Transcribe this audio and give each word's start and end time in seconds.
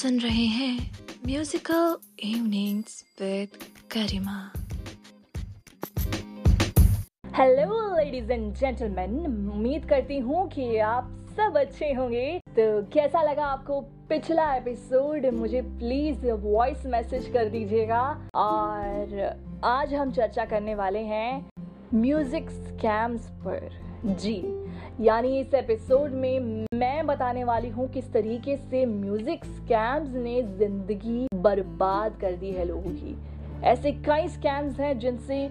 सुन 0.00 0.18
रहे 0.20 0.44
हैं 0.46 0.76
musical 1.26 1.96
evenings 2.24 2.92
with 3.20 3.56
Garima. 3.94 4.36
Hello 7.38 7.96
ladies 7.96 8.32
and 8.32 8.54
gentleman 8.54 9.18
उम्मीद 9.26 9.84
करती 9.84 10.18
हूँ 10.18 10.46
कि 10.48 10.76
आप 10.78 11.10
सब 11.36 11.58
अच्छे 11.58 11.92
होंगे। 11.92 12.38
तो 12.48 12.64
कैसा 12.94 13.22
लगा 13.22 13.46
आपको 13.46 13.80
पिछला 14.08 14.54
एपिसोड 14.54 15.26
मुझे 15.34 15.62
प्लीज़ 15.62 16.26
वॉइस 16.26 16.86
मैसेज 16.86 17.30
कर 17.32 17.48
दीजिएगा। 17.50 18.02
और 18.36 19.60
आज 19.64 19.94
हम 19.94 20.12
चर्चा 20.12 20.44
करने 20.44 20.74
वाले 20.74 21.02
हैं 21.04 21.50
म्यूज़िक 21.94 22.50
स्कैम्स 22.50 23.30
पर। 23.46 23.89
जी, 24.02 24.34
यानी 25.00 25.38
इस 25.40 25.54
एपिसोड 25.54 26.10
में 26.10 26.66
मैं 26.74 27.06
बताने 27.06 27.42
वाली 27.44 27.68
हूँ 27.68 27.88
किस 27.88 28.12
तरीके 28.12 28.56
से 28.56 28.84
म्यूज़िक 28.86 29.44
स्कैम्स 29.44 30.14
ने 30.14 30.42
ज़िंदगी 30.58 31.26
बर्बाद 31.34 32.16
कर 32.20 32.36
दी 32.36 32.50
है 32.50 32.64
लोगों 32.64 32.90
की। 32.92 33.16
ऐसे 33.64 33.92
कई 34.06 34.28
स्कैम्स 34.28 34.78
हैं 34.80 34.98
जिनसे 34.98 35.44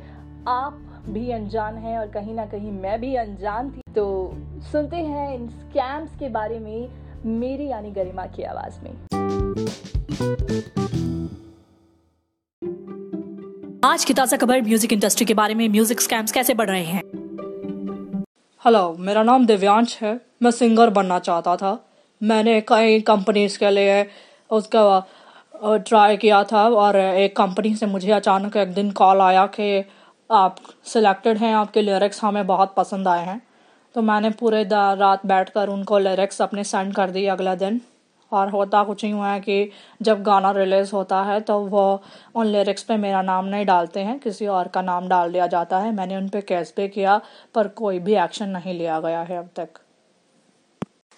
आप 0.48 0.80
भी 1.09 1.31
अनजान 1.31 1.77
हैं 1.77 1.98
और 1.98 2.07
कहीं 2.07 2.34
ना 2.35 2.45
कहीं 2.45 2.71
मैं 2.71 2.99
भी 3.02 3.16
अनजान 3.16 3.70
थी। 3.71 3.81
तो 3.95 4.07
सुनते 4.71 4.98
हैं 4.98 5.34
इन 5.35 5.48
स्कैम्स 5.49 6.16
के 6.20 6.29
बारे 6.29 6.59
में 6.59 6.90
मेरी 7.26 7.68
यानी 7.68 7.91
गरिमा 7.91 8.26
की 8.26 8.43
आवाज़ 8.43 8.79
में। 8.84 8.91
आज 13.85 14.05
की 14.05 14.13
ताज़ा 14.13 14.38
खबर 14.38 14.62
म्यूज़िक 14.62 14.93
इंडस्ट्री 14.93 15.26
के 15.26 15.34
बारे 15.34 15.54
में। 15.55 15.68
म्यूज़िक 15.70 16.02
स्कैम्स 16.02 16.31
कैसे 16.31 16.54
बढ़ 16.54 16.70
रहे 16.70 16.84
हैं? 16.84 17.02
हेलो 18.66 18.95
मेरा 18.99 19.22
नाम 19.23 19.45
दिव्यांश 19.45 19.95
है। 20.02 20.09
मैं 20.44 20.52
सिंगर 20.52 20.90
बनना 20.90 21.20
चाहता 21.20 21.55
था। 21.55 21.70
मैंने 22.22 22.60
कई 22.62 22.99
कंपनीज़ 23.01 23.57
के 23.60 23.70
लिए 23.70 24.05
उसका 24.49 25.77
ट्राई 25.88 26.18
किया 26.18 26.43
था 26.43 26.63
और 26.70 26.96
एक 26.96 27.35
कंपनी 27.38 27.74
से 27.76 27.85
मुझे 27.85 28.12
अचानक 28.12 28.57
एक 28.57 28.74
दिन 28.74 28.91
कॉल 28.91 29.21
आया 29.21 29.46
कि 29.46 29.85
आप 30.32 30.55
सिलेक्टेड 30.85 31.38
हैं, 31.38 31.54
आपके 31.55 31.82
लिरिक्स 31.82 32.24
हमें 32.24 32.46
बहुत 32.48 32.74
पसंद 32.77 33.07
आए 33.07 33.26
हैं। 33.26 33.41
तो 33.96 34.01
मैंने 34.01 34.29
पूरे 34.29 34.63
रात 34.63 35.26
बैठकर 35.26 35.70
उनको 35.70 35.99
लिरिक्स 35.99 36.41
अपने 36.41 36.63
सेंड 36.63 36.94
कर 36.94 37.10
दिए 37.10 37.27
अगला 37.27 37.55
दिन। 37.55 37.82
और 38.32 38.49
होता 38.49 38.84
कुछ 38.84 39.04
यूँ 39.04 39.24
है 39.24 39.40
कि 39.40 39.70
जब 40.02 40.22
गाना 40.24 40.52
रिलीज़ 40.52 40.91
होता 40.94 41.22
है 41.24 41.40
तो 41.41 41.60
वो 41.62 42.02
उन 42.35 42.46
लिरिक्स 42.48 42.84
पे 42.84 42.98
मेरा 42.98 43.22
नाम 43.24 43.46
नहीं 43.46 43.66
डालते 43.66 43.99
हैं, 43.99 44.18
किसी 44.20 44.48
और 44.48 44.68
का 44.68 44.82
नाम 44.82 45.08
डाल 45.10 45.32
दिया 45.32 45.48
जाता 45.48 45.80
है। 45.80 45.91
मैंने 45.94 46.18
उन 46.18 46.30
पे 46.30 46.41
केस 46.44 46.74
भी 46.77 46.88
किया, 46.88 47.20
पर 47.55 47.68
कोई 47.68 48.00
भी 48.00 48.16
एक्शन 48.16 48.50
नहीं 48.50 48.74
लिया 48.74 49.00
गया 49.00 49.22
है 49.22 49.38
अब 49.38 49.50
तक। 49.55 49.80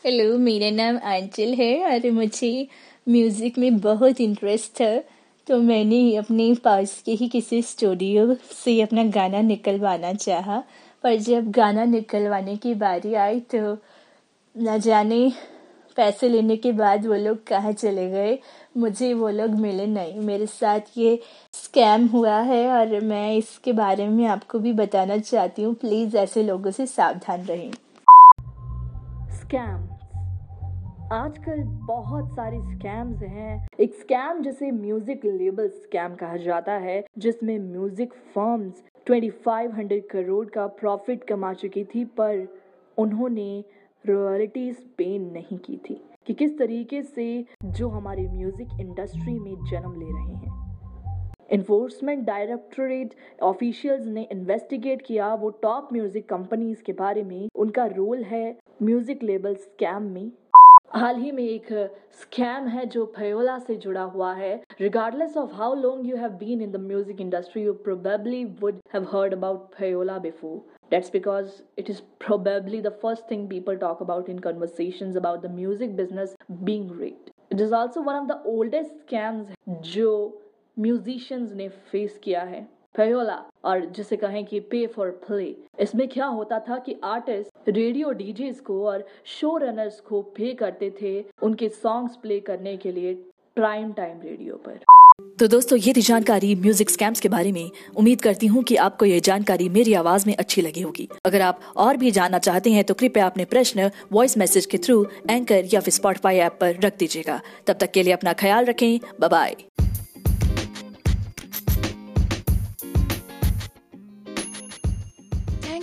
हेलो 0.03 0.37
मेरा 0.39 0.69
नाम 0.73 0.97
आंचल 1.05 1.53
है, 1.53 1.73
और 1.85 2.11
मुझे 2.11 2.67
म्यूज़िक 3.07 3.57
में 3.57 3.79
बहुत 3.79 4.21
इंटरेस्ट 4.21 4.81
है। 4.81 5.03
तो 5.47 5.57
मैंने 5.59 6.15
अपने 6.15 6.53
पास 6.63 7.01
के 7.05 7.11
ही 7.11 7.27
किसी 7.27 7.61
स्टूडियो 7.61 8.35
से 8.55 8.81
अपना 8.81 9.03
गाना 9.11 9.41
निकलवाना 9.41 10.13
चाहा, 10.15 10.63
पर 11.03 11.15
जब 11.19 11.49
गाना 11.51 11.85
निकलवाने 11.85 12.55
की 12.57 12.73
बारी 12.75 13.13
आई 13.15 13.39
तो 13.53 13.77
न 14.55 14.77
जाने 14.79 15.31
पैसे 15.97 16.29
लेने 16.29 16.57
के 16.57 16.71
बाद 16.71 17.05
वो 17.05 17.15
लोग 17.15 17.47
कहाँ 17.47 17.71
चले 17.71 18.09
गए? 18.09 18.39
मुझे 18.77 19.13
वो 19.13 19.29
लोग 19.29 19.49
मिले 19.49 19.85
नहीं। 19.85 20.19
मेरे 20.19 20.45
साथ 20.45 20.79
ये 20.97 21.19
स्कैम 21.53 22.07
हुआ 22.07 22.39
है 22.39 22.67
और 22.69 22.99
मैं 22.99 23.35
इसके 23.35 23.73
बारे 23.73 24.07
में 24.07 24.25
आपको 24.25 24.59
भी 24.59 24.73
बताना 24.73 25.17
चाहती 25.17 25.63
हूँ। 25.63 25.73
प्लीज़ 25.73 26.17
ऐसे 26.17 26.43
लोगों 26.43 26.71
से 26.71 26.85
सावधान 26.85 27.41
रहें। 27.41 27.71
स्कैम 29.31 29.87
आजकल 31.13 31.63
बहुत 31.87 32.29
सारे 32.31 32.59
स्कैम्स 32.61 33.21
हैं। 33.21 33.67
एक 33.79 33.93
स्कैम 33.93 34.41
जिसे 34.41 34.71
म्यूज़िक 34.71 35.25
लेबल 35.25 35.67
स्कैम 35.67 36.15
कहा 36.15 36.37
जाता 36.37 36.71
है, 36.71 37.03
जिसमें 37.17 37.59
म्यूज़िक 37.59 38.13
फर्म्स 38.13 38.83
2500 39.07 39.99
करोड़ 40.11 40.45
का 40.49 40.67
प्रॉफिट 40.67 41.23
कमा 41.23 41.53
चुकी 41.53 41.83
थी, 41.83 42.05
पर 42.05 42.47
उन्होंने 42.97 43.63
रॉयल्टीज 44.05 44.77
पे 44.97 45.17
नहीं 45.19 45.57
की 45.57 45.77
थी 45.77 46.01
कि 46.27 46.33
किस 46.33 46.57
तरीके 46.57 47.01
से 47.03 47.45
जो 47.65 47.87
हमारी 47.89 48.27
म्यूज़िक 48.27 48.79
इंडस्ट्री 48.79 49.39
में 49.39 49.55
जन्म 49.71 49.99
ले 49.99 50.05
रहे 50.05 50.35
हैं। 50.35 50.59
इन्फोर्समेंट 51.51 52.25
डायरेक्टोरेट 52.25 53.13
ऑफिशियल्स 53.43 54.05
ने 54.05 54.27
इन्वेस्टिगेट 54.31 55.01
किया 55.01 55.33
वो 55.33 55.49
टॉप 55.63 55.89
म्यूज़िक 55.93 56.29
कंपनीज़ 56.29 56.83
के 56.83 56.93
बारे 56.93 57.23
में। 57.23 57.49
उनका 57.55 57.85
रोल 57.85 58.23
है 58.23 58.57
म्यूज़िक 58.83 59.23
लेबल 59.23 59.55
स्कैम 59.55 60.03
में। 60.03 60.31
हाल 60.93 61.17
ही 61.17 61.31
में 61.31 61.43
एक 61.43 61.67
स्कैम 62.21 62.67
है 62.67 62.85
जो 62.85 63.05
फयोला 63.17 63.57
से 63.59 63.75
जुड़ा 63.75 64.01
हुआ 64.05 64.33
है। 64.33 64.53
Regardless 64.81 65.37
of 65.37 65.53
how 65.55 65.75
long 65.75 66.09
you 66.09 66.15
have 66.17 66.31
been 66.39 66.61
in 66.61 66.71
the 66.71 66.79
music 66.79 67.21
industry 67.21 67.63
you 67.63 67.73
probably 67.85 68.43
would 68.61 68.79
have 68.93 69.07
heard 69.11 69.33
about 69.33 69.69
payola 69.75 70.17
before 70.19 70.57
that's 70.91 71.11
because 71.13 71.51
it 71.79 71.89
is 71.89 72.01
probably 72.25 72.81
the 72.81 72.89
first 73.01 73.29
thing 73.31 73.47
people 73.49 73.75
talk 73.77 74.01
about 74.01 74.29
in 74.29 74.39
conversation 74.39 75.15
about 75.17 75.41
the 75.41 75.51
music 75.51 75.95
business 75.97 76.35
being 76.51 76.91
rate 77.01 77.31
it 77.51 77.61
is 77.61 77.73
also 77.75 78.01
one 78.01 78.15
of 78.15 78.27
the 78.27 78.41
oldest 78.47 78.91
scams 78.91 79.55
जो 79.93 80.11
musicians 80.79 81.53
ने 81.53 81.69
face 81.69 82.19
किया 82.23 82.41
है। 82.43 82.67
फयोला 82.95 83.37
और 83.65 83.85
जिसे 83.95 84.15
कहें 84.17 84.43
कि 84.45 84.59
पे 84.71 84.85
for 84.87 85.09
play 85.27 85.53
इसमें 85.79 86.07
क्या 86.07 86.25
होता 86.27 86.59
था 86.59 86.77
कि 86.77 86.95
आर्टिस्ट 87.03 87.69
रेडियो 87.69 88.11
डीजेस 88.13 88.59
को 88.59 88.85
और 88.87 89.05
शो 89.31 89.57
रनर्स 89.57 89.99
को 89.99 90.21
पे 90.37 90.53
करते 90.53 90.89
थे 91.01 91.19
उनके 91.41 91.69
सॉन्ग्स 91.69 92.15
प्ले 92.15 92.39
करने 92.39 92.77
के 92.77 92.91
लिए 92.91 93.13
प्राइम 93.55 93.91
टाइम 93.93 94.21
रेडियो 94.21 94.55
पर। 94.55 94.79
तो 95.39 95.47
दोस्तों, 95.47 95.77
ये 95.77 95.93
थी 95.93 96.01
जानकारी 96.01 96.53
म्यूज़िक 96.55 96.89
स्कैम्स 96.89 97.19
के 97.19 97.29
बारे 97.29 97.51
में। 97.51 97.69
उम्मीद 97.97 98.21
करती 98.21 98.47
हूँ 98.47 98.63
कि 98.63 98.75
आपको 98.75 99.05
ये 99.05 99.19
जानकारी 99.19 99.67
मेरी 99.69 99.93
आवाज़ 99.93 100.27
में 100.27 100.35
अच्छी 100.35 100.61
लगी 100.61 100.81
होगी। 100.81 101.07
अगर 101.25 101.41
आप 101.41 101.61
और 101.77 101.97
भी 101.97 102.11
जानना 102.11 102.39
चाहते 102.39 102.71
हैं 102.71 102.83
तो 102.83 102.93
कृपया 102.93 103.25
अपने 103.25 103.45
प्रश्न 103.45 103.89
वॉइस 104.11 104.37
मैसेज 104.37 104.65
के 104.65 104.77
थ्रू 104.77 105.05
एंकर 105.29 105.73
या 105.73 105.79
फिर 105.79 105.93
स्पॉटफाई 105.93 106.37
ऐप 106.37 106.57
पर 106.61 106.79
रख 106.83 106.97
दीजिएगा। 106.97 107.39
तब 107.67 107.77
तक 107.79 107.91
के 107.91 108.03
लिए 108.03 108.13
अपना 108.13 108.33
ख्याल 108.33 108.65
रखें। 108.65 108.99
Bye 109.21 109.55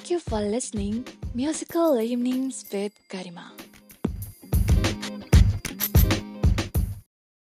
Thank 0.08 0.24
you 0.24 0.30
for 0.30 0.40
listening 0.40 1.04
Musical 1.34 2.00
Evenings 2.00 2.64
with 2.72 2.96
Garima. 3.10 3.67